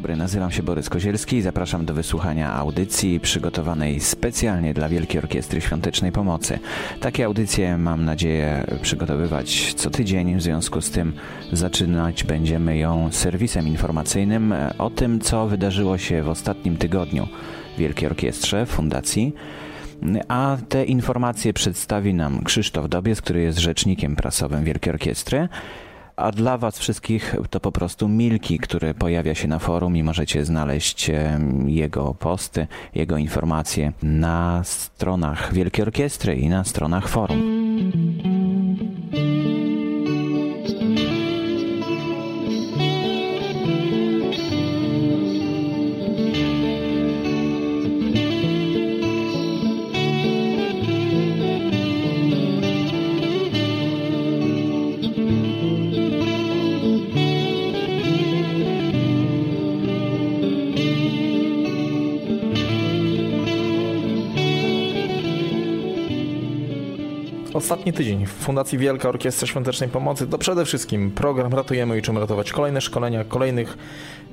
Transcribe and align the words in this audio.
dobry, 0.00 0.16
nazywam 0.16 0.50
się 0.50 0.62
Borys 0.62 0.88
Kozielski 0.88 1.36
i 1.36 1.42
zapraszam 1.42 1.84
do 1.84 1.94
wysłuchania 1.94 2.52
audycji 2.52 3.20
przygotowanej 3.20 4.00
specjalnie 4.00 4.74
dla 4.74 4.88
Wielkiej 4.88 5.20
Orkiestry 5.20 5.60
Świątecznej 5.60 6.12
Pomocy. 6.12 6.58
Takie 7.00 7.24
audycje 7.24 7.78
mam 7.78 8.04
nadzieję 8.04 8.66
przygotowywać 8.82 9.74
co 9.74 9.90
tydzień, 9.90 10.36
w 10.36 10.42
związku 10.42 10.80
z 10.80 10.90
tym 10.90 11.12
zaczynać 11.52 12.24
będziemy 12.24 12.78
ją 12.78 13.12
serwisem 13.12 13.68
informacyjnym 13.68 14.54
o 14.78 14.90
tym, 14.90 15.20
co 15.20 15.46
wydarzyło 15.46 15.98
się 15.98 16.22
w 16.22 16.28
ostatnim 16.28 16.76
tygodniu 16.76 17.28
w 17.76 17.78
Wielkiej 17.78 18.08
Orkiestrze 18.08 18.66
Fundacji. 18.66 19.34
A 20.28 20.56
te 20.68 20.84
informacje 20.84 21.52
przedstawi 21.52 22.14
nam 22.14 22.44
Krzysztof 22.44 22.88
Dobiec, 22.88 23.20
który 23.20 23.42
jest 23.42 23.58
rzecznikiem 23.58 24.16
prasowym 24.16 24.64
Wielkiej 24.64 24.92
Orkiestry 24.92 25.48
a 26.20 26.32
dla 26.32 26.58
Was 26.58 26.78
wszystkich 26.78 27.36
to 27.50 27.60
po 27.60 27.72
prostu 27.72 28.08
Milki, 28.08 28.58
który 28.58 28.94
pojawia 28.94 29.34
się 29.34 29.48
na 29.48 29.58
forum 29.58 29.96
i 29.96 30.02
możecie 30.02 30.44
znaleźć 30.44 31.10
jego 31.66 32.14
posty, 32.14 32.66
jego 32.94 33.16
informacje 33.16 33.92
na 34.02 34.60
stronach 34.64 35.54
Wielkiej 35.54 35.82
Orkiestry 35.82 36.36
i 36.36 36.48
na 36.48 36.64
stronach 36.64 37.08
forum. 37.08 38.29
Ostatni 67.60 67.92
tydzień 67.92 68.26
w 68.26 68.30
Fundacji 68.30 68.78
Wielka 68.78 69.08
Orkiestra 69.08 69.46
Świątecznej 69.46 69.90
Pomocy 69.90 70.26
to 70.26 70.38
przede 70.38 70.64
wszystkim 70.64 71.10
program 71.10 71.54
Ratujemy 71.54 71.98
i 71.98 72.02
czym 72.02 72.18
ratować. 72.18 72.52
Kolejne 72.52 72.80
szkolenia, 72.80 73.24
kolejnych 73.24 73.76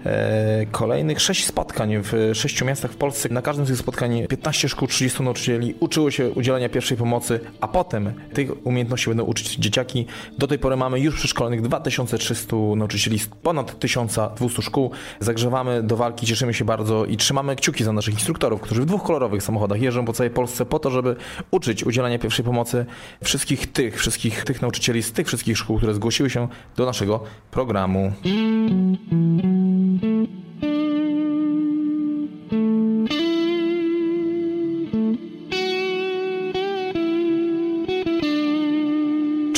E, 0.06 0.66
kolejnych 0.72 1.22
sześć 1.22 1.45
spotkań 1.45 1.94
w 2.03 2.31
sześciu 2.33 2.66
miastach 2.66 2.92
w 2.92 2.95
Polsce. 2.95 3.30
Na 3.30 3.42
każdym 3.42 3.66
z 3.66 3.70
tych 3.70 3.78
spotkań 3.78 4.28
15 4.28 4.70
szkół, 4.70 4.88
30 4.88 5.23
nauczycieli 5.23 5.75
uczyło 5.80 6.11
się 6.11 6.30
udzielania 6.30 6.70
pierwszej 6.70 6.98
pomocy, 6.98 7.39
a 7.61 7.67
potem 7.67 8.14
tych 8.33 8.67
umiejętności 8.67 9.09
będą 9.09 9.23
uczyć 9.23 9.55
dzieciaki. 9.55 10.05
Do 10.38 10.48
tej 10.48 10.59
pory 10.59 10.75
mamy 10.75 11.00
już 11.00 11.16
przeszkolonych 11.16 11.61
2300 11.61 12.55
nauczycieli 12.75 13.20
z 13.20 13.28
ponad 13.28 13.80
1200 13.80 14.61
szkół. 14.61 14.92
Zagrzewamy 15.20 15.83
do 15.83 15.98
walki, 15.98 16.25
cieszymy 16.25 16.53
się 16.53 16.66
bardzo 16.66 17.05
i 17.05 17.17
trzymamy 17.17 17.55
kciuki 17.55 17.83
za 17.83 17.94
naszych 17.94 18.14
instruktorów, 18.14 18.61
którzy 18.61 18.81
w 18.81 18.86
dwóch 18.86 19.03
kolorowych 19.03 19.44
samochodach 19.44 19.81
jeżdżą 19.81 20.05
po 20.05 20.14
całej 20.14 20.30
Polsce 20.30 20.66
po 20.66 20.80
to, 20.80 20.92
żeby 20.92 21.16
uczyć 21.52 21.83
udzielania 21.83 22.20
pierwszej 22.20 22.45
pomocy 22.45 22.86
wszystkich 23.23 23.72
tych, 23.72 24.00
wszystkich 24.00 24.44
tych 24.44 24.62
nauczycieli 24.62 25.04
z 25.04 25.12
tych 25.12 25.28
wszystkich 25.28 25.58
szkół, 25.58 25.78
które 25.78 25.94
zgłosiły 25.94 26.30
się 26.30 26.48
do 26.76 26.86
naszego 26.86 27.23
programu. 27.52 28.14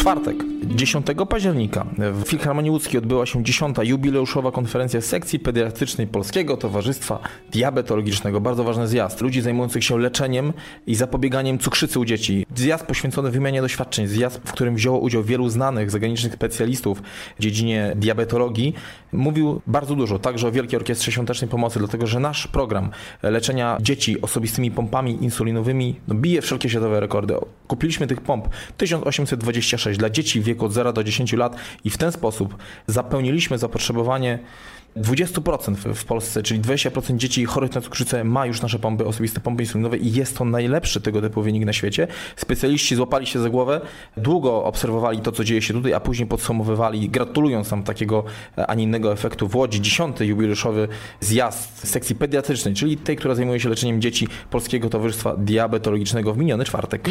czwartek, 0.09 0.48
10 0.65 1.05
października 1.29 1.85
w 1.97 2.23
Filharmonii 2.27 2.71
Łódzkiej 2.71 2.97
odbyła 2.97 3.25
się 3.25 3.43
10. 3.43 3.77
jubileuszowa 3.83 4.51
konferencja 4.51 5.01
sekcji 5.01 5.39
pediatrycznej 5.39 6.07
Polskiego 6.07 6.57
Towarzystwa 6.57 7.19
Diabetologicznego. 7.51 8.41
Bardzo 8.41 8.63
ważny 8.63 8.87
zjazd. 8.87 9.21
Ludzi 9.21 9.41
zajmujących 9.41 9.83
się 9.83 9.99
leczeniem 9.99 10.53
i 10.87 10.95
zapobieganiem 10.95 11.59
cukrzycy 11.59 11.99
u 11.99 12.05
dzieci. 12.05 12.45
Zjazd 12.55 12.85
poświęcony 12.85 13.31
wymianie 13.31 13.61
doświadczeń. 13.61 14.07
Zjazd, 14.07 14.41
w 14.45 14.51
którym 14.51 14.75
wzięło 14.75 14.99
udział 14.99 15.23
wielu 15.23 15.49
znanych 15.49 15.91
zagranicznych 15.91 16.33
specjalistów 16.33 17.01
w 17.39 17.41
dziedzinie 17.41 17.93
diabetologii. 17.95 18.73
Mówił 19.13 19.61
bardzo 19.67 19.95
dużo, 19.95 20.19
także 20.19 20.47
o 20.47 20.51
Wielkiej 20.51 20.77
Orkiestrze 20.77 21.11
Świątecznej 21.11 21.49
Pomocy, 21.49 21.79
dlatego 21.79 22.07
że 22.07 22.19
nasz 22.19 22.47
program 22.47 22.89
leczenia 23.23 23.77
dzieci 23.81 24.21
osobistymi 24.21 24.71
pompami 24.71 25.23
insulinowymi 25.23 25.95
no, 26.07 26.15
bije 26.15 26.41
wszelkie 26.41 26.69
światowe 26.69 26.99
rekordy. 26.99 27.33
Kupiliśmy 27.67 28.07
tych 28.07 28.21
pomp 28.21 28.49
1826 28.77 29.99
dla 29.99 30.09
dzieci 30.09 30.41
w 30.41 30.48
wieku 30.49 30.65
od 30.65 30.73
0 30.73 30.93
do 30.93 31.03
10 31.03 31.33
lat 31.33 31.55
i 31.83 31.89
w 31.89 31.97
ten 31.97 32.11
sposób 32.11 32.55
zapełniliśmy 32.87 33.57
zapotrzebowanie 33.57 34.39
20% 34.97 35.93
w 35.93 36.05
Polsce, 36.05 36.43
czyli 36.43 36.61
20% 36.61 37.17
dzieci 37.17 37.45
chorych 37.45 37.75
na 37.75 37.81
cukrzycę 37.81 38.23
ma 38.23 38.45
już 38.45 38.61
nasze 38.61 38.79
pompy, 38.79 39.05
osobiste 39.05 39.39
pompy 39.39 39.63
insulinowe 39.63 39.97
i 39.97 40.13
jest 40.13 40.37
to 40.37 40.45
najlepszy 40.45 41.01
tego 41.01 41.21
typu 41.21 41.41
wynik 41.41 41.65
na 41.65 41.73
świecie. 41.73 42.07
Specjaliści 42.35 42.95
złapali 42.95 43.27
się 43.27 43.39
za 43.39 43.49
głowę, 43.49 43.81
długo 44.17 44.63
obserwowali 44.63 45.19
to, 45.19 45.31
co 45.31 45.43
dzieje 45.43 45.61
się 45.61 45.73
tutaj, 45.73 45.93
a 45.93 45.99
później 45.99 46.27
podsumowywali, 46.27 47.09
gratulując 47.09 47.71
nam 47.71 47.83
takiego, 47.83 48.23
a 48.67 48.75
nie 48.75 48.83
innego 48.83 49.13
efektu 49.13 49.47
w 49.47 49.55
Łodzi, 49.55 49.81
10. 49.81 50.19
jubileuszowy 50.19 50.87
zjazd 51.19 51.87
sekcji 51.87 52.15
pediatrycznej, 52.15 52.73
czyli 52.73 52.97
tej, 52.97 53.15
która 53.15 53.35
zajmuje 53.35 53.59
się 53.59 53.69
leczeniem 53.69 54.01
dzieci 54.01 54.27
Polskiego 54.49 54.89
Towarzystwa 54.89 55.35
Diabetologicznego 55.37 56.33
w 56.33 56.37
miniony 56.37 56.65
czwartek. 56.65 57.09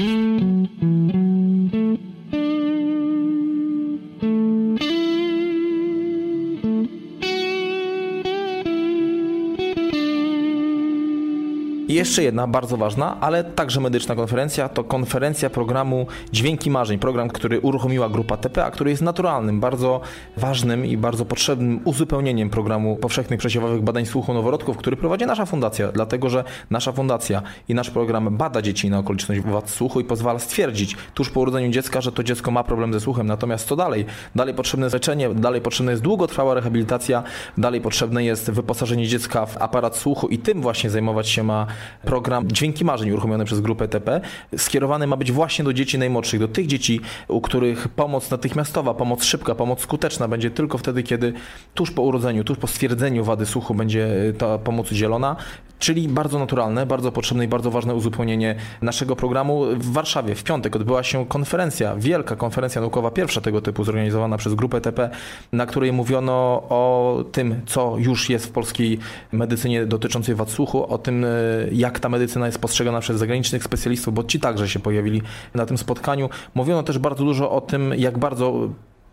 I 11.88 11.94
jeszcze 11.94 12.22
jedna 12.22 12.46
bardzo 12.46 12.76
ważna, 12.76 13.20
ale 13.20 13.44
także 13.44 13.80
medyczna 13.80 14.14
konferencja, 14.14 14.68
to 14.68 14.84
konferencja 14.84 15.50
programu 15.50 16.06
Dźwięki 16.32 16.70
Marzeń, 16.70 16.98
program, 16.98 17.28
który 17.28 17.60
uruchomiła 17.60 18.08
grupa 18.08 18.36
TPA, 18.36 18.70
który 18.70 18.90
jest 18.90 19.02
naturalnym, 19.02 19.60
bardzo 19.60 20.00
ważnym 20.36 20.86
i 20.86 20.96
bardzo 20.96 21.24
potrzebnym 21.24 21.80
uzupełnieniem 21.84 22.50
programu 22.50 22.96
powszechnych 22.96 23.38
przesiewowych 23.38 23.82
badań 23.82 24.06
słuchu 24.06 24.34
noworodków, 24.34 24.76
który 24.76 24.96
prowadzi 24.96 25.26
nasza 25.26 25.46
fundacja, 25.46 25.92
dlatego 25.92 26.30
że 26.30 26.44
nasza 26.70 26.92
fundacja 26.92 27.42
i 27.68 27.74
nasz 27.74 27.90
program 27.90 28.36
bada 28.36 28.62
dzieci 28.62 28.90
na 28.90 28.98
okoliczność 28.98 29.40
wad 29.40 29.70
słuchu 29.70 30.00
i 30.00 30.04
pozwala 30.04 30.38
stwierdzić 30.38 30.96
tuż 31.14 31.30
po 31.30 31.40
urodzeniu 31.40 31.70
dziecka, 31.70 32.00
że 32.00 32.12
to 32.12 32.22
dziecko 32.22 32.50
ma 32.50 32.64
problem 32.64 32.92
ze 32.92 33.00
słuchem. 33.00 33.26
Natomiast 33.26 33.68
co 33.68 33.76
dalej? 33.76 34.06
Dalej 34.34 34.54
potrzebne 34.54 34.86
jest 34.86 34.94
leczenie, 34.94 35.34
dalej 35.34 35.60
potrzebna 35.60 35.90
jest 35.90 36.02
długotrwała 36.02 36.54
rehabilitacja, 36.54 37.22
dalej 37.58 37.80
potrzebne 37.80 38.24
jest 38.24 38.50
wyposażenie 38.50 39.06
dziecka 39.06 39.46
w 39.46 39.62
aparat 39.62 39.96
słuchu 39.96 40.28
i 40.28 40.38
tym 40.38 40.62
właśnie 40.62 40.90
zajmować 40.90 41.28
się 41.28 41.42
ma 41.42 41.66
program 42.02 42.48
Dźwięki 42.48 42.84
Marzeń 42.84 43.10
uruchomiony 43.10 43.44
przez 43.44 43.60
grupę 43.60 43.88
TP. 43.88 44.20
Skierowany 44.56 45.06
ma 45.06 45.16
być 45.16 45.32
właśnie 45.32 45.64
do 45.64 45.72
dzieci 45.72 45.98
najmłodszych, 45.98 46.40
do 46.40 46.48
tych 46.48 46.66
dzieci, 46.66 47.00
u 47.28 47.40
których 47.40 47.88
pomoc 47.88 48.30
natychmiastowa, 48.30 48.94
pomoc 48.94 49.24
szybka, 49.24 49.54
pomoc 49.54 49.80
skuteczna 49.80 50.28
będzie 50.28 50.50
tylko 50.50 50.78
wtedy, 50.78 51.02
kiedy 51.02 51.32
tuż 51.74 51.90
po 51.90 52.02
urodzeniu, 52.02 52.44
tuż 52.44 52.58
po 52.58 52.66
stwierdzeniu 52.66 53.24
wady 53.24 53.46
słuchu 53.46 53.74
będzie 53.74 54.08
ta 54.38 54.58
pomoc 54.58 54.92
udzielona. 54.92 55.36
Czyli 55.78 56.08
bardzo 56.08 56.38
naturalne, 56.38 56.86
bardzo 56.86 57.12
potrzebne 57.12 57.44
i 57.44 57.48
bardzo 57.48 57.70
ważne 57.70 57.94
uzupełnienie 57.94 58.54
naszego 58.82 59.16
programu. 59.16 59.64
W 59.76 59.92
Warszawie 59.92 60.34
w 60.34 60.44
piątek 60.44 60.76
odbyła 60.76 61.02
się 61.02 61.26
konferencja, 61.26 61.96
wielka 61.96 62.36
konferencja 62.36 62.80
naukowa, 62.80 63.10
pierwsza 63.10 63.40
tego 63.40 63.60
typu, 63.60 63.84
zorganizowana 63.84 64.36
przez 64.36 64.54
grupę 64.54 64.80
TP, 64.80 65.10
na 65.52 65.66
której 65.66 65.92
mówiono 65.92 66.62
o 66.68 67.24
tym, 67.32 67.60
co 67.66 67.96
już 67.98 68.30
jest 68.30 68.46
w 68.46 68.50
polskiej 68.50 68.98
medycynie 69.32 69.86
dotyczącej 69.86 70.34
wad 70.34 70.50
słuchu, 70.50 70.92
o 70.92 70.98
tym, 70.98 71.26
jak 71.72 72.00
ta 72.00 72.08
medycyna 72.08 72.46
jest 72.46 72.58
postrzegana 72.58 73.00
przez 73.00 73.18
zagranicznych 73.18 73.64
specjalistów, 73.64 74.14
bo 74.14 74.24
ci 74.24 74.40
także 74.40 74.68
się 74.68 74.80
pojawili 74.80 75.22
na 75.54 75.66
tym 75.66 75.78
spotkaniu. 75.78 76.28
Mówiono 76.54 76.82
też 76.82 76.98
bardzo 76.98 77.24
dużo 77.24 77.50
o 77.50 77.60
tym, 77.60 77.94
jak 77.96 78.18
bardzo 78.18 78.68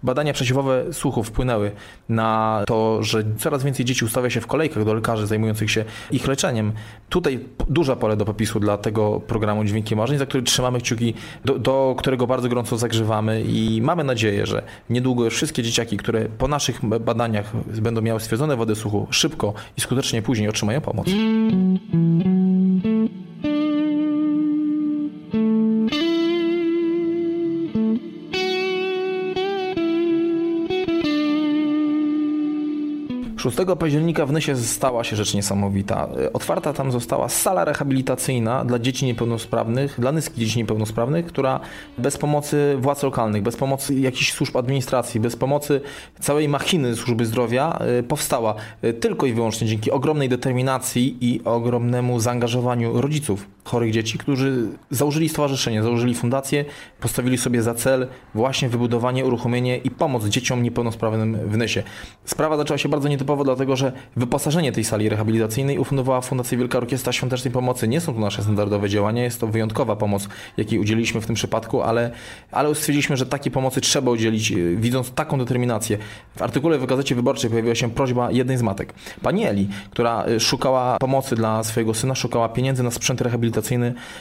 Badania 0.05 0.33
przesiewowe 0.33 0.85
słuchu 0.91 1.23
wpłynęły 1.23 1.71
na 2.09 2.63
to, 2.67 3.03
że 3.03 3.23
coraz 3.37 3.63
więcej 3.63 3.85
dzieci 3.85 4.05
ustawia 4.05 4.29
się 4.29 4.41
w 4.41 4.47
kolejkach 4.47 4.85
do 4.85 4.93
lekarzy 4.93 5.27
zajmujących 5.27 5.71
się 5.71 5.85
ich 6.11 6.27
leczeniem. 6.27 6.73
Tutaj 7.09 7.39
duża 7.69 7.95
pole 7.95 8.17
do 8.17 8.25
popisu 8.25 8.59
dla 8.59 8.77
tego 8.77 9.19
programu 9.19 9.63
Dźwięki 9.63 9.95
Marzeń, 9.95 10.17
za 10.17 10.25
który 10.25 10.43
trzymamy 10.43 10.79
kciuki, 10.79 11.13
do, 11.45 11.59
do 11.59 11.95
którego 11.97 12.27
bardzo 12.27 12.49
gorąco 12.49 12.77
zagrzewamy 12.77 13.41
i 13.41 13.81
mamy 13.81 14.03
nadzieję, 14.03 14.45
że 14.45 14.63
niedługo 14.89 15.29
wszystkie 15.29 15.63
dzieciaki, 15.63 15.97
które 15.97 16.25
po 16.25 16.47
naszych 16.47 16.85
badaniach 16.85 17.51
będą 17.81 18.01
miały 18.01 18.19
stwierdzone 18.19 18.55
wady 18.55 18.75
słuchu, 18.75 19.07
szybko 19.09 19.53
i 19.77 19.81
skutecznie 19.81 20.21
później 20.21 20.49
otrzymają 20.49 20.81
pomoc. 20.81 21.07
Thank 22.83 23.11
you. 23.11 23.24
6 33.51 33.57
października 33.79 34.25
w 34.25 34.31
Nysie 34.31 34.55
stała 34.55 35.03
się 35.03 35.15
rzecz 35.15 35.33
niesamowita. 35.33 36.07
Otwarta 36.33 36.73
tam 36.73 36.91
została 36.91 37.29
sala 37.29 37.65
rehabilitacyjna 37.65 38.65
dla 38.65 38.79
dzieci 38.79 39.05
niepełnosprawnych, 39.05 39.95
dla 39.99 40.11
nyskich 40.11 40.37
dzieci 40.37 40.59
niepełnosprawnych, 40.59 41.25
która 41.25 41.59
bez 41.97 42.17
pomocy 42.17 42.75
władz 42.79 43.03
lokalnych, 43.03 43.43
bez 43.43 43.55
pomocy 43.55 43.95
jakichś 43.95 44.31
służb 44.31 44.57
administracji, 44.57 45.19
bez 45.19 45.35
pomocy 45.35 45.81
całej 46.19 46.49
machiny 46.49 46.95
służby 46.95 47.25
zdrowia 47.25 47.79
y, 47.99 48.03
powstała 48.03 48.55
y, 48.83 48.93
tylko 48.93 49.25
i 49.25 49.33
wyłącznie 49.33 49.67
dzięki 49.67 49.91
ogromnej 49.91 50.29
determinacji 50.29 51.17
i 51.21 51.41
ogromnemu 51.43 52.19
zaangażowaniu 52.19 53.01
rodziców 53.01 53.54
chorych 53.65 53.91
dzieci, 53.91 54.17
którzy 54.17 54.67
założyli 54.91 55.29
stowarzyszenie, 55.29 55.83
założyli 55.83 56.15
fundację, 56.15 56.65
postawili 56.99 57.37
sobie 57.37 57.61
za 57.61 57.73
cel 57.73 58.07
właśnie 58.35 58.69
wybudowanie, 58.69 59.25
uruchomienie 59.25 59.77
i 59.77 59.91
pomoc 59.91 60.25
dzieciom 60.25 60.63
niepełnosprawnym 60.63 61.37
w 61.49 61.57
Nysie. 61.57 61.83
Sprawa 62.25 62.57
zaczęła 62.57 62.77
się 62.77 62.89
bardzo 62.89 63.07
nietypowo, 63.07 63.43
dlatego 63.43 63.75
że 63.75 63.91
wyposażenie 64.15 64.71
tej 64.71 64.83
sali 64.83 65.09
rehabilitacyjnej 65.09 65.79
ufundowała 65.79 66.21
Fundacja 66.21 66.57
Wielka 66.57 66.77
Orkiestra 66.77 67.13
Świątecznej 67.13 67.51
Pomocy. 67.53 67.87
Nie 67.87 68.01
są 68.01 68.13
to 68.13 68.19
nasze 68.19 68.41
standardowe 68.43 68.89
działania, 68.89 69.23
jest 69.23 69.39
to 69.39 69.47
wyjątkowa 69.47 69.95
pomoc, 69.95 70.27
jakiej 70.57 70.79
udzieliliśmy 70.79 71.21
w 71.21 71.25
tym 71.25 71.35
przypadku, 71.35 71.81
ale, 71.81 72.11
ale 72.51 72.75
stwierdziliśmy, 72.75 73.17
że 73.17 73.25
takiej 73.25 73.51
pomocy 73.51 73.81
trzeba 73.81 74.11
udzielić, 74.11 74.51
y, 74.51 74.75
widząc 74.75 75.11
taką 75.11 75.37
determinację. 75.37 75.97
W 76.35 76.41
artykule 76.41 76.77
w 76.77 76.85
Gazecie 76.85 77.15
Wyborczej 77.15 77.49
pojawiła 77.49 77.75
się 77.75 77.89
prośba 77.89 78.31
jednej 78.31 78.57
z 78.57 78.61
matek, 78.61 78.93
pani 79.21 79.45
Eli, 79.45 79.67
która 79.91 80.25
y, 80.27 80.39
szukała 80.39 80.97
pomocy 80.97 81.35
dla 81.35 81.63
swojego 81.63 81.93
syna, 81.93 82.15
szukała 82.15 82.49
pieniędzy 82.49 82.83
na 82.83 82.91
sprzęt 82.91 83.21
rehabilitacyjny 83.21 83.54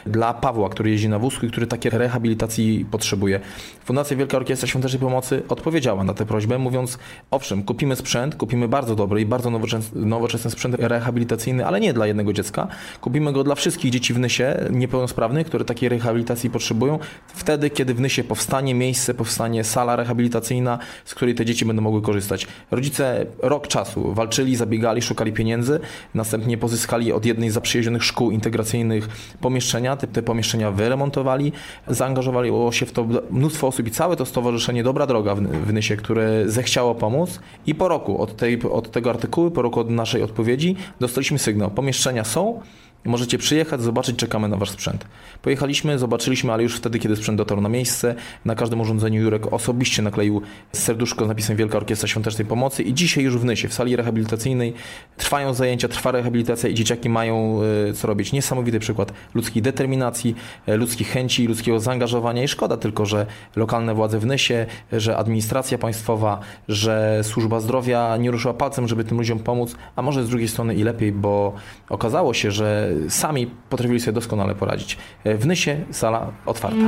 dla 0.06 0.34
Pawła, 0.34 0.68
który 0.68 0.90
jeździ 0.90 1.08
na 1.08 1.18
wózku 1.18 1.46
i 1.46 1.50
który 1.50 1.66
takiej 1.66 1.90
rehabilitacji 1.90 2.86
potrzebuje. 2.90 3.40
Fundacja 3.84 4.16
Wielka 4.16 4.36
Orkiestra 4.36 4.68
Świątecznej 4.68 5.00
Pomocy 5.00 5.42
odpowiedziała 5.48 6.04
na 6.04 6.14
tę 6.14 6.26
prośbę, 6.26 6.58
mówiąc, 6.58 6.98
owszem, 7.30 7.62
kupimy 7.62 7.96
sprzęt, 7.96 8.34
kupimy 8.36 8.68
bardzo 8.68 8.94
dobry 8.94 9.20
i 9.20 9.26
bardzo 9.26 9.50
nowoczesny, 9.50 10.06
nowoczesny 10.06 10.50
sprzęt 10.50 10.76
rehabilitacyjny, 10.78 11.66
ale 11.66 11.80
nie 11.80 11.92
dla 11.92 12.06
jednego 12.06 12.32
dziecka. 12.32 12.68
Kupimy 13.00 13.32
go 13.32 13.44
dla 13.44 13.54
wszystkich 13.54 13.90
dzieci 13.90 14.14
w 14.14 14.18
Nysie 14.18 14.56
niepełnosprawnych, 14.70 15.46
które 15.46 15.64
takiej 15.64 15.88
rehabilitacji 15.88 16.50
potrzebują. 16.50 16.98
Wtedy, 17.34 17.70
kiedy 17.70 17.94
w 17.94 18.00
Nysie 18.00 18.24
powstanie 18.24 18.74
miejsce, 18.74 19.14
powstanie 19.14 19.64
sala 19.64 19.96
rehabilitacyjna, 19.96 20.78
z 21.04 21.14
której 21.14 21.34
te 21.34 21.44
dzieci 21.44 21.64
będą 21.64 21.82
mogły 21.82 22.02
korzystać. 22.02 22.46
Rodzice 22.70 23.26
rok 23.38 23.68
czasu 23.68 24.14
walczyli, 24.14 24.56
zabiegali, 24.56 25.02
szukali 25.02 25.32
pieniędzy, 25.32 25.80
następnie 26.14 26.58
pozyskali 26.58 27.12
od 27.12 27.26
jednej 27.26 27.50
z 27.50 27.54
zaprzyjaźnionych 27.54 28.04
szkół 28.04 28.30
integracyjnych 28.30 29.08
pomieszczenia, 29.40 29.96
te, 29.96 30.06
te 30.06 30.22
pomieszczenia 30.22 30.70
wyremontowali, 30.70 31.52
zaangażowało 31.88 32.72
się 32.72 32.86
w 32.86 32.92
to 32.92 33.06
mnóstwo 33.30 33.66
osób 33.66 33.86
i 33.86 33.90
całe 33.90 34.16
to 34.16 34.26
stowarzyszenie 34.26 34.82
Dobra 34.82 35.06
Droga 35.06 35.34
w, 35.34 35.40
w 35.40 35.72
Nysie, 35.72 35.96
które 35.96 36.42
zechciało 36.46 36.94
pomóc. 36.94 37.40
I 37.66 37.74
po 37.74 37.88
roku 37.88 38.22
od, 38.22 38.36
tej, 38.36 38.62
od 38.62 38.90
tego 38.90 39.10
artykułu, 39.10 39.50
po 39.50 39.62
roku 39.62 39.80
od 39.80 39.90
naszej 39.90 40.22
odpowiedzi 40.22 40.76
dostaliśmy 41.00 41.38
sygnał, 41.38 41.70
pomieszczenia 41.70 42.24
są, 42.24 42.60
Możecie 43.04 43.38
przyjechać, 43.38 43.82
zobaczyć, 43.82 44.16
czekamy 44.16 44.48
na 44.48 44.56
wasz 44.56 44.70
sprzęt. 44.70 45.04
Pojechaliśmy, 45.42 45.98
zobaczyliśmy, 45.98 46.52
ale 46.52 46.62
już 46.62 46.76
wtedy, 46.76 46.98
kiedy 46.98 47.16
sprzęt 47.16 47.38
dotarł 47.38 47.60
na 47.60 47.68
miejsce, 47.68 48.14
na 48.44 48.54
każdym 48.54 48.80
urządzeniu 48.80 49.22
Jurek 49.22 49.52
osobiście 49.52 50.02
nakleił 50.02 50.42
serduszko 50.72 51.24
z 51.24 51.28
napisem 51.28 51.56
Wielka 51.56 51.76
Orkiestra 51.76 52.08
Świątecznej 52.08 52.46
Pomocy 52.46 52.82
i 52.82 52.94
dzisiaj 52.94 53.24
już 53.24 53.38
w 53.38 53.44
Nysie, 53.44 53.68
w 53.68 53.74
sali 53.74 53.96
rehabilitacyjnej 53.96 54.74
trwają 55.16 55.54
zajęcia, 55.54 55.88
trwa 55.88 56.10
rehabilitacja 56.10 56.68
i 56.68 56.74
dzieciaki 56.74 57.08
mają 57.08 57.60
e, 57.88 57.92
co 57.92 58.08
robić. 58.08 58.32
Niesamowity 58.32 58.78
przykład 58.78 59.12
ludzkiej 59.34 59.62
determinacji, 59.62 60.34
e, 60.66 60.76
ludzkich 60.76 61.08
chęci, 61.08 61.46
ludzkiego 61.46 61.80
zaangażowania 61.80 62.42
i 62.42 62.48
szkoda 62.48 62.76
tylko, 62.76 63.06
że 63.06 63.26
lokalne 63.56 63.94
władze 63.94 64.18
w 64.18 64.26
Nysie, 64.26 64.66
że 64.92 65.16
administracja 65.16 65.78
państwowa, 65.78 66.40
że 66.68 67.20
służba 67.22 67.60
zdrowia 67.60 68.16
nie 68.16 68.30
ruszyła 68.30 68.54
palcem, 68.54 68.88
żeby 68.88 69.04
tym 69.04 69.18
ludziom 69.18 69.38
pomóc, 69.38 69.76
a 69.96 70.02
może 70.02 70.24
z 70.24 70.28
drugiej 70.28 70.48
strony 70.48 70.74
i 70.74 70.82
lepiej, 70.82 71.12
bo 71.12 71.52
okazało 71.88 72.34
się, 72.34 72.50
że 72.50 72.93
sami 73.08 73.46
potrafili 73.46 74.00
sobie 74.00 74.12
doskonale 74.12 74.54
poradzić. 74.54 74.98
W 75.24 75.46
Nysie 75.46 75.84
sala 75.90 76.32
otwarta. 76.46 76.86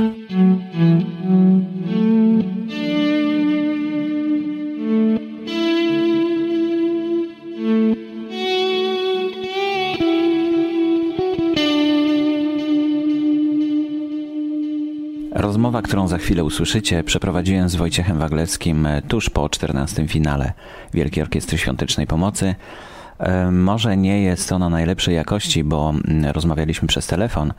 Rozmowa, 15.31 15.81
którą 15.81 16.07
za 16.07 16.17
chwilę 16.17 16.43
usłyszycie, 16.43 17.03
przeprowadziłem 17.03 17.69
z 17.69 17.75
Wojciechem 17.75 18.17
Waglewskim 18.19 18.87
tuż 19.07 19.29
po 19.29 19.49
14 19.49 20.07
finale 20.07 20.53
Wielkiej 20.93 21.23
Orkiestry 21.23 21.57
Świątecznej 21.57 22.07
Pomocy. 22.07 22.55
E, 23.19 23.51
może 23.51 23.97
nie 23.97 24.23
jest 24.23 24.51
ona 24.51 24.69
najlepszej 24.69 25.15
jakości, 25.15 25.63
bo 25.63 25.89
mm, 25.89 26.31
rozmawialiśmy 26.31 26.87
przez 26.87 27.07
telefon, 27.07 27.53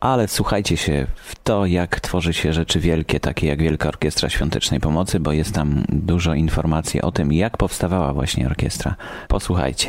ale 0.00 0.28
słuchajcie 0.28 0.76
się 0.76 1.06
w 1.16 1.34
to, 1.44 1.66
jak 1.66 2.00
tworzy 2.00 2.32
się 2.32 2.52
rzeczy 2.52 2.80
wielkie, 2.80 3.20
takie 3.20 3.46
jak 3.46 3.62
Wielka 3.62 3.88
Orkiestra 3.88 4.28
Świątecznej 4.28 4.80
Pomocy, 4.80 5.20
bo 5.20 5.32
jest 5.32 5.54
tam 5.54 5.84
dużo 5.88 6.34
informacji 6.34 7.02
o 7.02 7.12
tym, 7.12 7.32
jak 7.32 7.56
powstawała 7.56 8.12
właśnie 8.12 8.46
orkiestra. 8.46 8.94
Posłuchajcie. 9.28 9.88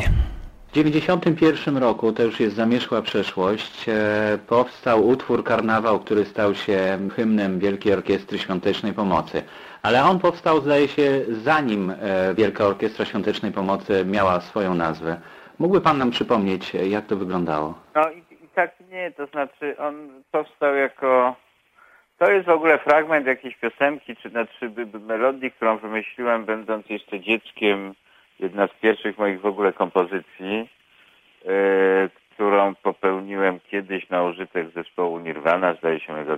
W 0.68 0.74
1991 0.74 1.78
roku, 1.78 2.12
to 2.12 2.24
już 2.24 2.40
jest 2.40 2.56
zamierzchła 2.56 3.02
przeszłość, 3.02 3.86
e, 3.88 4.40
powstał 4.48 5.08
utwór 5.08 5.44
Karnawał, 5.44 6.00
który 6.00 6.26
stał 6.26 6.56
się 6.56 7.00
hymnem 7.16 7.60
Wielkiej 7.60 7.94
Orkiestry 7.94 8.40
Świątecznej 8.40 8.94
Pomocy. 8.94 9.44
Ale 9.84 10.04
on 10.04 10.20
powstał, 10.20 10.62
zdaje 10.62 10.88
się, 10.88 11.26
zanim 11.28 11.90
e, 11.90 11.96
Wielka 12.34 12.66
Orkiestra 12.66 13.06
Świątecznej 13.06 13.52
Pomocy 13.52 14.06
miała 14.06 14.42
swoją 14.42 14.74
nazwę. 14.74 15.22
Mógłby 15.60 15.82
Pan 15.82 15.98
nam 15.98 16.12
przypomnieć, 16.12 16.76
e, 16.76 16.88
jak 16.88 17.06
to 17.06 17.16
wyglądało? 17.16 17.74
No 17.96 18.12
i, 18.12 18.18
i 18.18 18.48
tak 18.56 18.72
nie, 18.92 19.12
to 19.12 19.26
znaczy 19.26 19.78
on 19.78 20.24
powstał 20.32 20.76
jako... 20.76 21.36
To 22.18 22.32
jest 22.32 22.46
w 22.46 22.50
ogóle 22.50 22.78
fragment 22.78 23.28
jakiejś 23.28 23.56
piosenki, 23.56 24.16
czy 24.16 24.30
znaczy 24.30 24.72
melodii, 25.08 25.52
którą 25.52 25.78
wymyśliłem 25.78 26.46
będąc 26.46 26.90
jeszcze 26.90 27.20
dzieckiem. 27.20 27.94
Jedna 28.40 28.68
z 28.68 28.74
pierwszych 28.82 29.18
moich 29.18 29.42
w 29.42 29.46
ogóle 29.46 29.74
kompozycji, 29.74 30.70
yy, 31.46 32.10
którą 32.34 32.76
popełniłem 32.76 33.60
kiedyś 33.60 34.10
na 34.10 34.24
użytek 34.24 34.70
zespołu 34.76 35.20
Nirvana, 35.20 35.74
zdaje 35.74 36.00
się 36.00 36.14
mego 36.14 36.38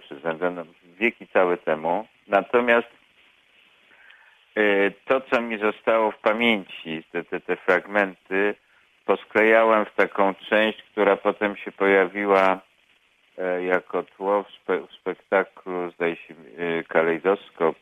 no, 0.51 0.63
wieki 0.99 1.27
całe 1.27 1.57
temu. 1.57 2.07
Natomiast 2.27 2.87
to, 5.05 5.21
co 5.21 5.41
mi 5.41 5.57
zostało 5.57 6.11
w 6.11 6.19
pamięci, 6.19 7.03
te, 7.11 7.23
te, 7.23 7.39
te 7.39 7.55
fragmenty, 7.55 8.55
posklejałem 9.05 9.85
w 9.85 9.95
taką 9.95 10.33
część, 10.33 10.83
która 10.91 11.15
potem 11.15 11.55
się 11.55 11.71
pojawiła 11.71 12.59
e, 13.37 13.63
jako 13.63 14.03
tło 14.03 14.43
w, 14.43 14.51
spe, 14.51 14.87
w 14.87 14.91
spektaklu, 14.91 15.91
zdaje 15.91 16.15
się, 16.15 16.33
e, 16.57 16.83
kalejdoskop, 16.83 17.75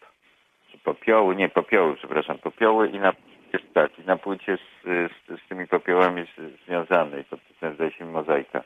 czy 0.71 0.77
popioły, 0.77 1.35
nie 1.35 1.49
popioły, 1.49 1.95
przepraszam, 1.95 2.37
popioły 2.37 2.89
i 2.89 2.99
na 2.99 3.13
tak, 3.73 3.99
i 3.99 4.05
na 4.05 4.17
płycie 4.17 4.57
z, 4.57 4.83
z, 4.83 5.41
z 5.41 5.47
tymi 5.49 5.67
popiołami 5.67 6.25
związanej, 6.65 7.23
pod 7.23 7.39
tytułem, 7.47 7.75
zdaje 7.75 7.91
się, 7.91 8.05
mozaika. 8.05 8.63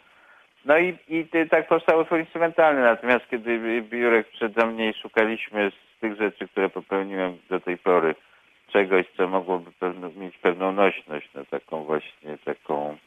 No 0.66 0.78
i, 0.78 0.98
i 1.08 1.28
tak 1.50 1.68
powstał 1.68 2.00
utwór 2.00 2.20
instrumentalny, 2.20 2.82
natomiast 2.82 3.30
kiedy 3.30 3.82
Biurek 3.82 4.28
przede 4.28 4.66
mnie 4.66 4.94
szukaliśmy 4.94 5.72
z 5.98 6.00
tych 6.00 6.18
rzeczy, 6.18 6.48
które 6.48 6.70
popełniłem 6.70 7.38
do 7.50 7.60
tej 7.60 7.77
pory, 7.77 8.16
czegoś, 8.68 9.06
co 9.18 9.27
mogłoby 9.27 9.72
pewno, 9.80 10.10
mieć 10.16 10.38
pewną 10.38 10.72
nośność, 10.72 11.30
no 11.36 11.46
taką 11.46 11.84
właśnie 11.84 12.38
taką 12.46 12.98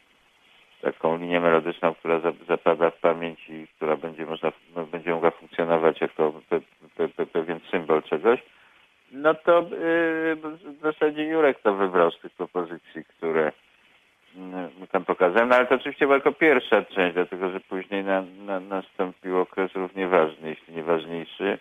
taką 0.81 1.17
linię 1.17 1.41
melodyczną, 1.41 1.95
która 1.95 2.21
zapada 2.49 2.91
w 2.91 3.01
pamięć 3.01 3.49
i 3.49 3.67
która 3.77 3.97
będzie 3.97 4.27
można, 4.27 4.53
no, 4.77 4.87
będzie 4.87 5.11
mogła 5.11 5.31
funkcjonować 5.31 6.01
jako 6.01 6.33
pe, 6.49 6.61
pe, 6.97 7.09
pe, 7.09 7.27
pewien 7.27 7.61
symbol 7.71 8.03
czegoś, 8.03 8.41
no 9.13 9.35
to 9.35 9.61
yy, 9.61 10.37
w 10.37 10.79
zasadzie 10.83 11.25
Jurek 11.25 11.61
to 11.61 11.75
wybrał 11.75 12.11
z 12.11 12.21
tych 12.21 12.33
propozycji, 12.33 13.05
które 13.05 13.53
yy, 14.35 14.87
tam 14.87 15.05
pokazałem, 15.05 15.49
no 15.49 15.57
ale 15.57 15.67
to 15.67 15.75
oczywiście 15.75 16.07
była 16.07 16.17
jako 16.17 16.33
pierwsza 16.33 16.83
część, 16.83 17.15
dlatego 17.15 17.51
że 17.51 17.61
później 17.61 18.05
na, 18.05 18.23
na, 18.23 18.61
nastąpił 18.61 19.39
okres 19.39 19.75
równie 19.75 20.09
ważny, 20.09 20.49
jeśli 20.49 20.75
nie 20.75 20.83
ważniejszy, 20.83 21.59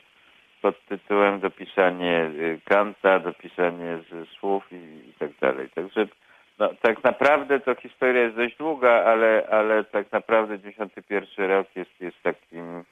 pod 0.62 0.86
tytułem 0.86 1.40
dopisanie 1.40 2.32
y, 2.36 2.60
kanta, 2.66 3.20
dopisanie 3.20 4.00
słów 4.40 4.72
i, 4.72 5.10
i 5.10 5.14
tak 5.20 5.32
dalej. 5.42 5.70
Także 5.70 6.08
no, 6.60 6.70
tak 6.82 7.04
naprawdę 7.04 7.60
to 7.60 7.76
historia 7.76 8.22
jest 8.22 8.36
dość 8.36 8.58
długa, 8.58 9.04
ale, 9.06 9.48
ale 9.52 9.84
tak 9.84 10.12
naprawdę 10.12 10.60
91 10.60 11.50
rok 11.50 11.68
jest, 11.76 12.02
jest 12.02 12.24
takim, 12.24 12.84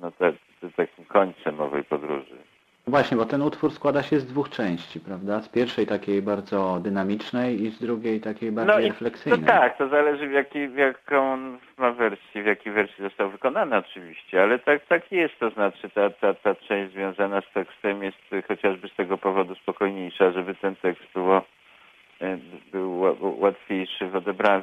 no, 0.00 0.10
tak, 0.10 0.34
takim 0.76 1.04
końcem 1.04 1.60
owej 1.60 1.84
podróży. 1.84 2.53
Właśnie, 2.86 3.16
bo 3.16 3.24
ten 3.24 3.42
utwór 3.42 3.70
składa 3.72 4.02
się 4.02 4.20
z 4.20 4.26
dwóch 4.26 4.50
części, 4.50 5.00
prawda? 5.00 5.40
Z 5.40 5.48
pierwszej 5.48 5.86
takiej 5.86 6.22
bardzo 6.22 6.80
dynamicznej 6.80 7.62
i 7.62 7.70
z 7.70 7.78
drugiej 7.80 8.20
takiej 8.20 8.52
bardziej 8.52 8.76
no 8.76 8.88
refleksyjnej. 8.88 9.40
No 9.40 9.46
tak, 9.46 9.78
to 9.78 9.88
zależy 9.88 10.28
w, 10.28 10.32
jaki, 10.32 10.68
w 10.68 10.76
jaką 10.76 11.36
ma 11.78 11.92
wersji, 11.92 12.42
w 12.42 12.46
jakiej 12.46 12.72
wersji 12.72 13.04
został 13.04 13.30
wykonany 13.30 13.76
oczywiście, 13.76 14.42
ale 14.42 14.58
tak, 14.58 14.86
tak 14.86 15.12
jest, 15.12 15.38
to 15.38 15.50
znaczy 15.50 15.90
ta, 15.90 16.10
ta, 16.10 16.34
ta 16.34 16.54
część 16.54 16.92
związana 16.92 17.40
z 17.40 17.52
tekstem 17.54 18.02
jest 18.02 18.18
chociażby 18.48 18.88
z 18.88 18.94
tego 18.94 19.18
powodu 19.18 19.54
spokojniejsza, 19.54 20.30
żeby 20.30 20.54
ten 20.54 20.76
tekst 20.76 21.04
było 21.14 21.42
był 22.72 23.00
łatwiejszy 23.38 24.08
w 24.08 24.16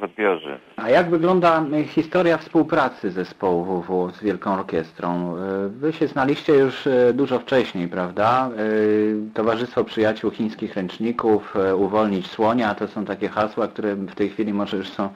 odbiorze. 0.03 0.59
A 0.75 0.89
jak 0.89 1.09
wygląda 1.09 1.65
historia 1.87 2.37
współpracy 2.37 3.11
zespołu 3.11 3.63
WW 3.81 4.11
z 4.11 4.23
Wielką 4.23 4.53
Orkiestrą? 4.53 5.35
Wy 5.67 5.93
się 5.93 6.07
znaliście 6.07 6.53
już 6.53 6.87
dużo 7.13 7.39
wcześniej, 7.39 7.87
prawda? 7.87 8.49
Towarzystwo 9.33 9.83
Przyjaciół 9.83 10.31
Chińskich 10.31 10.75
Ręczników, 10.75 11.55
Uwolnić 11.75 12.27
Słonia, 12.27 12.75
to 12.75 12.87
są 12.87 13.05
takie 13.05 13.29
hasła, 13.29 13.67
które 13.67 13.95
w 13.95 14.15
tej 14.15 14.29
chwili 14.29 14.53
może 14.53 14.77
już 14.77 14.89
są 14.89 15.09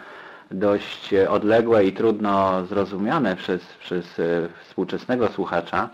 dość 0.51 1.13
odległe 1.13 1.85
i 1.85 1.93
trudno 1.93 2.65
zrozumiane 2.65 3.35
przez, 3.35 3.73
przez 3.73 4.21
współczesnego 4.63 5.27
słuchacza. 5.27 5.89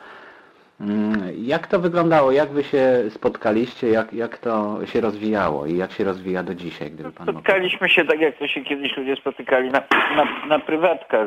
Mm, 0.81 1.31
jak 1.37 1.67
to 1.67 1.79
wyglądało? 1.79 2.31
Jak 2.31 2.49
wy 2.49 2.63
się 2.63 3.09
spotkaliście? 3.09 3.87
Jak, 3.87 4.13
jak 4.13 4.37
to 4.37 4.85
się 4.85 5.01
rozwijało 5.01 5.65
i 5.65 5.77
jak 5.77 5.91
się 5.91 6.03
rozwija 6.03 6.43
do 6.43 6.55
dzisiaj, 6.55 6.91
gdyby 6.91 7.11
pan 7.11 7.27
Spotkaliśmy 7.27 7.89
się 7.89 8.05
tak, 8.05 8.19
jak 8.19 8.37
to 8.37 8.47
się 8.47 8.61
kiedyś 8.61 8.97
ludzie 8.97 9.15
spotykali 9.15 9.69
na, 9.69 9.83
na, 10.15 10.47
na 10.47 10.59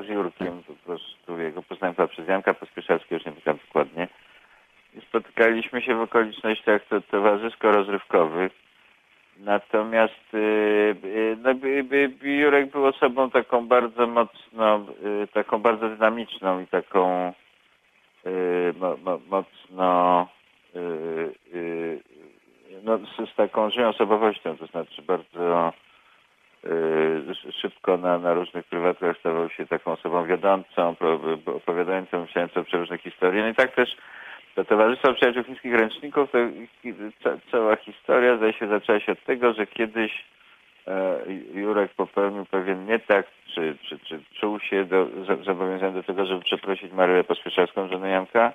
z 0.03 0.09
Jurkiem. 0.09 0.63
Po 0.67 0.73
prostu 0.73 1.41
jego 1.41 1.63
poznałem 1.63 1.95
przez 2.09 2.29
Janka 2.29 2.55
Pospieszalskiego, 2.55 3.15
już 3.15 3.25
nie 3.27 3.33
pamiętam 3.33 3.59
dokładnie. 3.67 4.09
I 4.95 5.01
spotykaliśmy 5.01 5.83
się 5.83 5.95
w 5.95 6.01
okolicznościach 6.01 6.83
to, 6.89 7.01
towarzysko-rozrywkowych. 7.01 8.53
Natomiast 9.39 10.33
yy, 10.33 10.97
yy, 11.05 11.37
no, 11.43 11.51
Jurek 12.23 12.71
był 12.71 12.87
osobą 12.87 13.31
taką 13.31 13.67
bardzo 13.67 14.07
mocno, 14.07 14.87
y, 15.25 15.27
taką 15.27 15.59
bardzo 15.59 15.89
dynamiczną 15.89 16.61
i 16.61 16.67
taką 16.67 17.33
Y, 18.27 18.75
mocno 19.31 20.29
y, 20.77 20.79
y, 21.55 22.01
no, 22.83 22.99
z, 22.99 23.35
taką 23.37 23.71
żyją 23.71 23.89
osobowością, 23.89 24.57
to 24.57 24.67
znaczy 24.67 25.03
bardzo 25.03 25.73
szybko 27.63 27.97
na, 27.97 28.19
na 28.19 28.35
różnych 28.35 28.67
prywatach 28.67 29.19
stawał 29.19 29.51
się 29.51 29.67
taką 29.67 29.93
osobą 29.93 30.27
wiodącą, 30.27 30.97
opowiadającą, 31.47 32.21
myślającą 32.21 32.65
przeróżne 32.65 32.99
historie. 32.99 33.43
No 33.43 33.49
i 33.49 33.55
tak 33.55 33.75
też 33.75 33.97
to 34.55 34.65
Towarzystwo 34.65 35.15
Przyjaciół 35.15 35.45
Chińskich 35.45 35.75
Ręczników, 35.75 36.31
to 37.23 37.31
cała 37.51 37.77
historia 37.77 38.37
zdaje 38.37 38.53
się 38.53 38.69
zaczęła 38.69 39.01
się 39.01 39.13
od 39.13 39.25
tego, 39.25 39.53
że 39.53 39.67
kiedyś 39.67 40.25
Jurek 41.55 41.95
popełnił 41.95 42.45
pewien 42.45 42.87
nie 42.87 42.99
tak, 42.99 43.27
czy, 43.55 43.77
czy, 43.83 43.99
czy 43.99 44.21
czuł 44.41 44.61
się 44.61 44.85
do, 44.85 45.07
zobowiązany 45.45 45.93
do 45.93 46.03
tego, 46.03 46.27
żeby 46.27 46.43
przeprosić 46.45 46.93
Maryję 46.93 47.25
Pospieszalską, 47.25 47.89
żonę 47.89 48.11
Janka, 48.11 48.53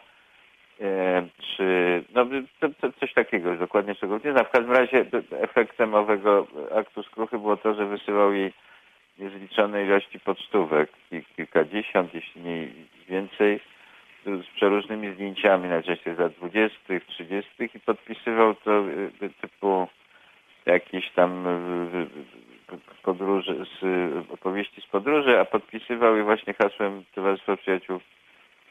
e, 0.81 1.27
czy 1.39 2.03
no, 2.13 2.25
to, 2.59 2.69
to 2.81 2.91
coś 2.99 3.13
takiego, 3.13 3.55
dokładnie 3.55 3.95
czego 3.95 4.19
nie 4.25 4.31
znam. 4.31 4.45
W 4.45 4.49
każdym 4.49 4.71
razie 4.71 5.05
efektem 5.31 5.95
owego 5.95 6.47
aktu 6.75 7.03
skruchy 7.03 7.37
było 7.37 7.57
to, 7.57 7.73
że 7.73 7.85
wysyłał 7.85 8.33
jej 8.33 8.53
niezliczone 9.19 9.85
ilości 9.85 10.19
pocztówek, 10.19 10.89
kilkadziesiąt, 11.35 12.13
jeśli 12.13 12.41
nie 12.41 12.67
więcej, 13.09 13.59
z 14.25 14.55
przeróżnymi 14.55 15.13
zdjęciami, 15.13 15.69
najczęściej 15.69 16.15
za 16.15 16.29
dwudziestych, 16.29 17.05
trzydziestych 17.05 17.75
i 17.75 17.79
podpisywał 17.79 18.55
to 18.55 18.71
e, 19.21 19.29
typu 19.41 19.87
jakieś 20.65 21.11
tam 21.11 21.45
podróży, 23.03 23.65
z 23.81 23.83
opowieści 24.31 24.81
z 24.81 24.85
podróży, 24.85 25.39
a 25.39 25.45
podpisywał 25.45 26.17
je 26.17 26.23
właśnie 26.23 26.53
hasłem 26.53 27.03
Towarzystwa 27.15 27.57
Przyjaciół 27.57 27.99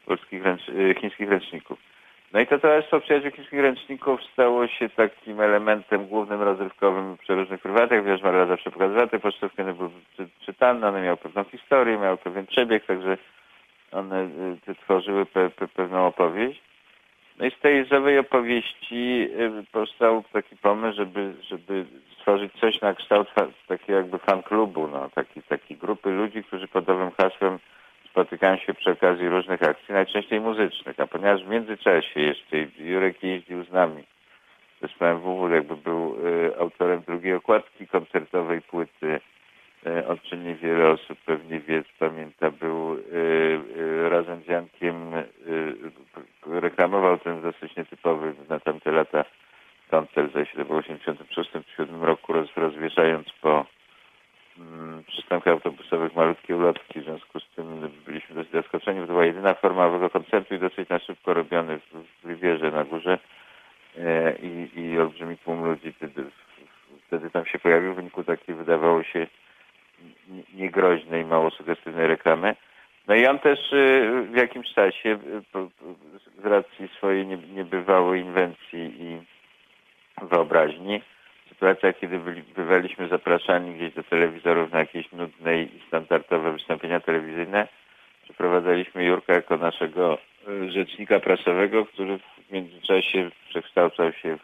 Polskich 0.05 0.43
Ręcz, 0.43 0.69
y, 0.69 0.95
Chińskich 1.01 1.29
Ręczników. 1.29 1.79
No 2.33 2.39
i 2.39 2.47
to 2.47 2.59
Towarzystwo 2.59 2.99
Przyjaciół 2.99 3.31
Chińskich 3.31 3.59
Ręczników 3.59 4.23
stało 4.33 4.67
się 4.67 4.89
takim 4.89 5.41
elementem 5.41 6.07
głównym 6.07 6.41
rozrywkowym 6.41 7.17
przy 7.17 7.35
różnych 7.35 7.61
prywatach. 7.61 8.05
Wiesz, 8.05 8.21
Maria 8.21 8.45
zawsze 8.45 8.71
pokazywała 8.71 9.07
te 9.07 9.19
pocztówki, 9.19 9.61
one 9.61 9.73
były 9.73 9.89
czytane, 10.45 10.87
one 10.87 11.01
miały 11.01 11.17
pewną 11.17 11.43
historię, 11.43 11.97
miały 11.97 12.17
pewien 12.17 12.45
przebieg, 12.47 12.85
także 12.85 13.17
one 13.91 14.29
y, 14.69 14.75
tworzyły 14.75 15.25
pe, 15.25 15.49
pe, 15.49 15.67
pewną 15.67 16.05
opowieść. 16.05 16.68
No 17.39 17.45
i 17.45 17.51
z 17.51 17.59
tej 17.59 17.85
żywej 17.85 18.19
opowieści 18.19 19.29
y, 19.39 19.63
powstał 19.71 20.23
taki 20.33 20.57
pomysł, 20.57 20.97
żeby, 20.97 21.33
żeby 21.49 21.85
stworzyć 22.17 22.53
coś 22.61 22.81
na 22.81 22.93
kształt 22.93 23.27
takiego 23.67 23.97
jakby 23.97 24.17
fan 24.17 24.43
klubu, 24.43 24.87
no, 24.87 25.09
taki, 25.09 25.43
taki 25.43 25.75
grupy 25.75 26.09
ludzi, 26.09 26.43
którzy 26.43 26.67
pod 26.67 26.89
owym 26.89 27.11
hasłem 27.11 27.59
spotykają 28.09 28.57
się 28.57 28.73
przy 28.73 28.91
okazji 28.91 29.29
różnych 29.29 29.63
akcji, 29.63 29.93
najczęściej 29.93 30.41
muzycznych. 30.41 30.99
A 30.99 31.07
ponieważ 31.07 31.43
w 31.43 31.49
międzyczasie 31.49 32.19
jeszcze 32.19 32.57
Jurek 32.77 33.23
jeździł 33.23 33.63
z 33.63 33.71
nami 33.71 34.03
zespołem 34.81 35.19
WW, 35.19 35.49
jakby 35.49 35.75
był 35.75 36.15
y, 36.27 36.57
autorem 36.59 37.01
drugiej 37.07 37.33
okładki 37.33 37.87
koncertowej 37.87 38.61
płyty, 38.61 39.19
y, 39.87 40.07
o 40.07 40.17
czym 40.17 40.43
niewiele 40.43 40.89
osób 40.89 41.19
pewnie 41.25 41.59
wie, 41.59 41.83
pamięta, 41.99 42.51
był 42.51 42.93
y, 42.93 42.99
y, 43.77 44.09
razem 44.09 44.41
z 44.41 44.47
Jankiem 44.47 45.13
reklamował 46.59 47.17
ten 47.17 47.41
dosyć 47.41 47.75
nietypowy 47.75 48.35
na 48.49 48.59
tamte 48.59 48.91
lata 48.91 49.25
koncert, 49.91 50.33
było 50.67 50.81
w 50.81 50.83
1986 50.83 51.91
roku, 52.01 52.33
roz, 52.33 52.49
rozwieszając 52.55 53.27
po 53.41 53.65
mm, 54.59 55.03
przystankach 55.03 55.53
autobusowych 55.53 56.15
malutkie 56.15 56.55
ulotki. 56.55 56.99
W 56.99 57.03
związku 57.03 57.39
z 57.39 57.49
tym 57.55 57.89
byliśmy 58.05 58.35
dosyć 58.35 58.51
zaskoczeni, 58.51 58.99
to 58.99 59.07
była 59.07 59.25
jedyna 59.25 59.53
forma 59.53 59.85
owego 59.85 60.09
koncertu 60.09 60.55
i 60.55 60.59
dosyć 60.59 60.89
na 60.89 60.99
szybko 60.99 61.33
robiony 61.33 61.79
w, 61.79 62.03
w 62.23 62.73
na 62.73 62.83
górze 62.83 63.19
e, 63.97 64.35
i, 64.37 64.81
i 64.81 64.99
olbrzymi 64.99 65.37
tłum 65.37 65.65
ludzi 65.65 65.93
wtedy, 65.93 66.25
wtedy 67.07 67.29
tam 67.29 67.45
się 67.45 67.59
pojawił 67.59 67.93
w 67.93 67.95
wyniku 67.95 68.23
takiej, 68.23 68.55
wydawało 68.55 69.03
się, 69.03 69.27
niegroźnej, 70.53 71.25
mało 71.25 71.51
sugestywnej 71.51 72.07
reklamy. 72.07 72.55
No 73.09 73.15
i 73.15 73.27
on 73.27 73.39
też 73.39 73.73
y, 73.73 74.27
w 74.31 74.35
jakimś 74.35 74.73
czasie 74.73 75.09
y, 75.09 76.41
z 76.41 76.45
racji 76.45 76.87
swojej 76.97 77.27
niebywałej 77.27 78.21
inwencji 78.21 78.93
i 78.99 79.21
wyobraźni, 80.21 81.01
sytuacja, 81.49 81.93
kiedy 81.93 82.19
byli, 82.19 82.43
bywaliśmy 82.43 83.07
zapraszani 83.07 83.75
gdzieś 83.75 83.93
do 83.93 84.03
telewizorów 84.03 84.71
na 84.71 84.79
jakieś 84.79 85.11
nudne 85.11 85.61
i 85.61 85.81
standardowe 85.87 86.53
wystąpienia 86.53 86.99
telewizyjne, 86.99 87.67
przeprowadzaliśmy 88.23 89.05
Jurka 89.05 89.33
jako 89.33 89.57
naszego 89.57 90.17
y, 90.47 90.71
rzecznika 90.71 91.19
prasowego, 91.19 91.85
który 91.85 92.17
w 92.17 92.51
międzyczasie 92.51 93.31
przekształcał 93.49 94.13
się 94.13 94.37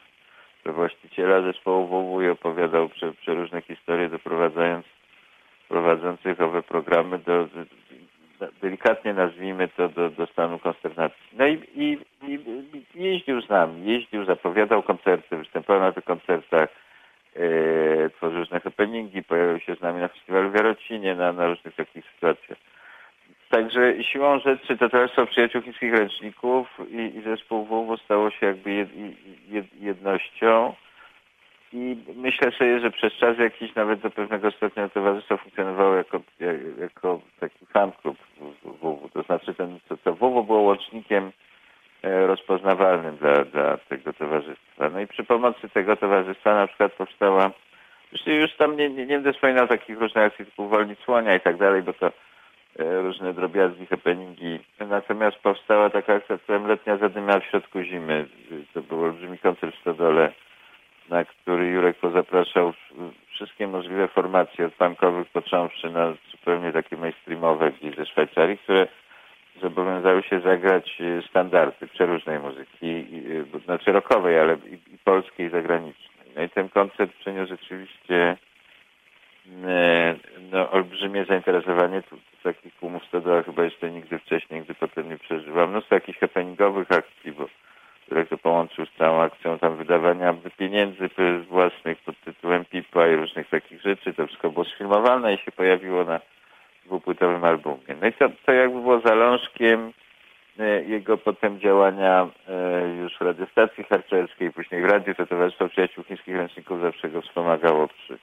w 0.65 0.71
właściciela 0.71 1.41
zespołu 1.41 1.87
WW 1.87 2.21
i 2.21 2.29
opowiadał 2.29 2.89
prze, 2.89 3.13
przeróżne 3.13 3.61
historie, 3.61 4.09
doprowadzając 4.09 4.85
prowadzących 5.69 6.41
owe 6.41 6.63
programy 6.63 7.19
do, 7.19 7.47
delikatnie 8.61 9.13
nazwijmy 9.13 9.67
to, 9.67 9.89
do, 9.89 10.09
do 10.09 10.27
stanu 10.27 10.59
konsternacji. 10.59 11.23
No 11.33 11.47
i, 11.47 11.61
i, 11.75 11.99
i, 12.27 12.39
jeździł 12.95 13.41
z 13.41 13.49
nami, 13.49 13.91
jeździł, 13.91 14.25
zapowiadał 14.25 14.83
koncerty, 14.83 15.37
występował 15.37 15.81
na 15.81 15.91
tych 15.91 16.03
koncertach, 16.03 16.69
e, 17.35 18.09
tworzył 18.09 18.39
różne 18.39 18.59
happeningi, 18.59 19.23
pojawił 19.23 19.59
się 19.59 19.75
z 19.75 19.81
nami 19.81 19.99
na 19.99 20.07
festiwalu 20.07 20.51
w 20.51 20.55
Jarocinie, 20.55 21.15
na, 21.15 21.33
na 21.33 21.47
różnych 21.47 21.75
takich 21.75 22.05
sytuacjach. 22.13 22.57
Także 23.49 24.03
siłą 24.03 24.39
rzeczy 24.39 24.77
to 24.77 24.89
Towarzystwo 24.89 25.25
Przyjaciół 25.25 25.61
Chińskich 25.61 25.93
Ręczników 25.93 26.67
i, 26.89 27.17
i 27.17 27.21
zespół 27.21 27.65
WW 27.65 27.97
stało 27.97 28.31
się 28.31 28.45
jakby 28.45 28.71
jed, 28.71 28.89
jed, 29.49 29.65
jednością. 29.81 30.73
I 31.73 31.97
myślę 32.15 32.51
sobie, 32.51 32.79
że 32.79 32.91
przez 32.91 33.13
czas 33.13 33.37
jakiś 33.37 33.75
nawet 33.75 33.99
do 33.99 34.09
pewnego 34.09 34.51
stopnia 34.51 34.89
towarzystwo 34.89 35.37
funkcjonowało 35.37 35.95
jako, 35.95 36.21
jako 36.79 37.21
taki 37.39 37.65
fan 37.65 37.91
klub 37.91 38.17
WW. 38.63 39.09
To 39.13 39.21
znaczy 39.21 39.53
ten, 39.53 39.79
to, 39.89 39.97
to 39.97 40.13
WW 40.13 40.43
było 40.43 40.61
łącznikiem 40.61 41.31
e, 42.03 42.27
rozpoznawalnym 42.27 43.17
dla, 43.17 43.45
dla 43.45 43.77
tego 43.77 44.13
towarzystwa. 44.13 44.89
No 44.89 44.99
i 44.99 45.07
przy 45.07 45.23
pomocy 45.23 45.69
tego 45.69 45.95
towarzystwa 45.95 46.55
na 46.55 46.67
przykład 46.67 46.93
powstała, 46.93 47.51
już, 48.11 48.25
już 48.25 48.55
tam 48.57 48.77
nie, 48.77 48.89
nie, 48.89 49.05
nie 49.05 49.15
będę 49.15 49.33
wspominał 49.33 49.67
takich 49.67 49.99
różnych 49.99 50.25
akcji 50.25 50.45
typu 50.45 50.67
Wolnić 50.67 50.99
Słonia 50.99 51.35
i 51.35 51.39
tak 51.39 51.57
dalej, 51.57 51.81
bo 51.81 51.93
to 51.93 52.07
e, 52.07 53.01
różne 53.01 53.33
drobiazgi, 53.33 53.85
happeningi. 53.85 54.59
Natomiast 54.79 55.37
powstała 55.37 55.89
taka 55.89 56.13
akcja, 56.13 56.37
która 56.37 56.57
letnia 56.57 56.97
zadymiała 56.97 57.39
w 57.39 57.45
środku 57.45 57.81
zimy. 57.81 58.27
To 58.73 58.81
był 58.81 59.03
olbrzymi 59.03 59.37
koncert 59.37 59.75
w 59.75 59.81
Stodole 59.81 60.31
na 61.09 61.25
który 61.25 61.67
Jurek 61.67 61.97
pozapraszał 61.97 62.73
wszystkie 63.29 63.67
możliwe 63.67 64.07
formacje 64.07 64.65
od 64.65 64.73
punkowych 64.73 65.27
począwszy 65.27 65.89
na 65.89 66.13
zupełnie 66.31 66.71
takie 66.71 66.97
mainstreamowe 66.97 67.71
gdzieś 67.71 67.95
ze 67.95 68.05
Szwajcarii, 68.05 68.57
które 68.57 68.87
zobowiązały 69.61 70.23
się 70.23 70.39
zagrać 70.39 71.01
y, 71.01 71.23
standardy 71.29 71.87
przeróżnej 71.87 72.39
muzyki, 72.39 73.05
znaczy 73.65 73.91
rockowej, 73.91 74.39
ale 74.39 74.57
i, 74.71 74.73
i 74.73 74.97
polskiej, 75.03 75.47
i 75.47 75.49
zagranicznej. 75.49 76.27
No 76.35 76.43
i 76.43 76.49
ten 76.49 76.69
koncert 76.69 77.13
przyniósł 77.13 77.49
rzeczywiście 77.49 78.37
y, 79.47 79.49
no, 80.51 80.71
olbrzymie 80.71 81.25
zainteresowanie. 81.25 82.01
Tu, 82.01 82.15
tu 82.15 82.21
takich 82.43 82.73
tłumów 82.75 83.05
stodoła 83.05 83.43
chyba 83.43 83.63
jeszcze 83.63 83.91
nigdy 83.91 84.19
wcześniej, 84.19 84.59
nigdy 84.59 84.73
potem 84.73 85.09
nie 85.09 85.17
przeżyłam. 85.17 85.69
Mnóstwo 85.69 85.95
jakichś 85.95 86.19
happeningowych 86.19 86.91
akcji, 86.91 87.31
bo 87.31 87.47
Jurek 88.09 88.29
to 88.29 88.37
połączył 88.37 88.85
z 88.85 88.97
całą 88.97 89.21
akcją 89.21 89.59
tam 89.59 89.75
wydawania 89.77 90.35
pieniędzy 90.57 91.09
własnych 91.49 91.97
pod 91.97 92.19
tytułem 92.19 92.65
Pipa 92.65 93.07
i 93.07 93.15
różnych 93.15 93.49
takich 93.49 93.81
rzeczy. 93.81 94.13
To 94.13 94.27
wszystko 94.27 94.51
było 94.51 94.65
sfilmowane 94.65 95.33
i 95.33 95.37
się 95.37 95.51
pojawiło 95.51 96.03
na 96.03 96.19
dwupłytowym 96.85 97.45
albumie. 97.45 97.95
No 98.01 98.07
i 98.07 98.13
to, 98.13 98.29
to 98.45 98.51
jakby 98.51 98.81
było 98.81 98.99
zalążkiem 98.99 99.93
e, 100.59 100.83
jego 100.83 101.17
potem 101.17 101.59
działania 101.59 102.27
e, 102.47 102.87
już 103.01 103.17
w 103.17 103.21
radiostacji 103.21 103.83
harcerskiej, 103.83 104.51
później 104.51 104.81
w 104.81 104.85
radiu, 104.85 105.15
to 105.15 105.25
Towarzystwo 105.25 105.69
Przyjaciół 105.69 106.03
Chińskich 106.03 106.35
Ręczników 106.35 106.81
zawsze 106.81 107.09
go 107.09 107.21
wspomagało 107.21 107.87
przy, 107.87 108.17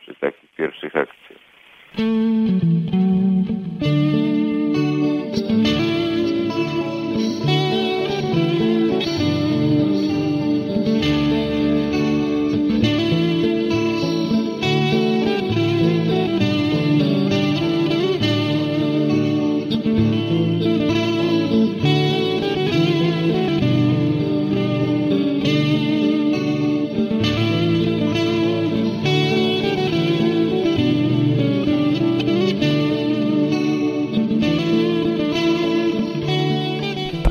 przy 0.00 0.14
takich 0.14 0.50
pierwszych 0.50 0.96
akcjach. 0.96 1.38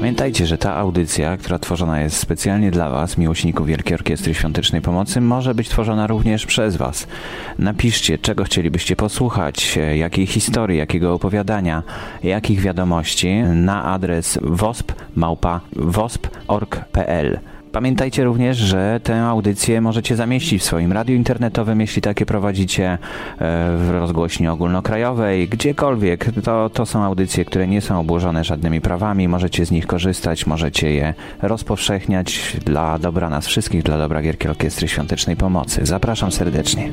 Pamiętajcie, 0.04 0.46
że 0.46 0.58
ta 0.58 0.76
audycja, 0.76 1.38
która 1.38 1.60
tworzona 1.60 2.02
jest 2.02 2.18
specjalnie 2.18 2.72
dla 2.72 2.90
Was, 2.90 3.18
miłośników 3.18 3.68
Wielkiej 3.68 3.94
Orkiestry 3.96 4.34
Świątecznej 4.34 4.82
Pomocy, 4.82 5.22
może 5.22 5.56
być 5.56 5.70
tworzona 5.70 6.08
również 6.08 6.46
przez 6.46 6.76
Was. 6.76 7.08
Napiszcie, 7.60 8.18
czego 8.18 8.44
chcielibyście 8.44 8.96
posłuchać, 8.96 9.80
jakiej 9.96 10.26
historii, 10.28 10.78
jakiego 10.78 11.14
opowiadania, 11.14 11.84
jakich 12.24 12.62
wiadomości 12.62 13.34
na 13.44 13.84
adres 13.84 14.40
wosp.org.pl. 14.42 15.00
Pamiętajcie 17.74 18.24
również, 18.24 18.58
że 18.58 19.00
tę 19.04 19.24
audycję 19.24 19.82
możecie 19.82 20.16
zamieścić 20.16 20.62
w 20.62 20.66
swoim 20.66 20.92
radiu 20.92 21.16
internetowym, 21.16 21.82
jeśli 21.82 22.02
takie 22.02 22.26
prowadzicie 22.26 22.92
e, 22.92 22.98
w 23.78 23.90
rozgłośni 23.92 24.48
ogólnokrajowej, 24.48 25.48
gdziekolwiek. 25.48 26.26
To, 26.44 26.70
to 26.70 26.86
są 26.86 27.04
audycje, 27.04 27.46
które 27.46 27.68
nie 27.68 27.82
są 27.82 28.00
obłożone 28.00 28.44
żadnymi 28.44 28.82
prawami, 28.82 29.28
możecie 29.28 29.66
z 29.66 29.72
nich 29.72 29.88
korzystać, 29.88 30.46
możecie 30.46 30.94
je 30.94 31.14
rozpowszechniać 31.42 32.58
dla 32.66 33.00
dobra 33.00 33.30
nas 33.30 33.48
wszystkich, 33.48 33.84
dla 33.84 33.98
dobra 33.98 34.22
Gierkiej 34.22 34.52
Orkiestry 34.52 34.88
Świątecznej 34.88 35.36
Pomocy. 35.36 35.86
Zapraszam 35.86 36.32
serdecznie. 36.32 36.90